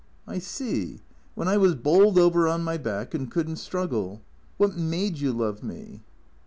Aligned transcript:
"I 0.35 0.39
see. 0.39 0.99
When 1.35 1.47
I 1.47 1.57
was 1.57 1.75
bowled 1.75 2.17
over 2.17 2.47
on 2.47 2.63
my 2.63 2.77
back 2.77 3.13
and 3.13 3.29
could 3.29 3.47
n't 3.47 3.59
struggle. 3.59 4.19
What 4.57 4.75
made 4.75 5.19
you 5.19 5.31
love 5.31 5.61
me 5.61 6.01